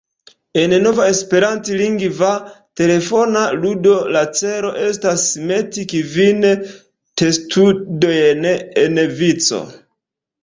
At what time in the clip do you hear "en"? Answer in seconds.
0.59-0.71, 8.85-8.99